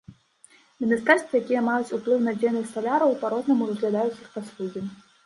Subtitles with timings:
[0.85, 4.81] Міністэрствы, якія маюць уплыў на дзейнасць салярыяў па-рознаму разглядаюць іх паслугі.